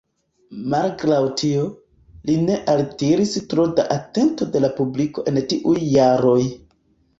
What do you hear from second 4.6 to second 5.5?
la publiko en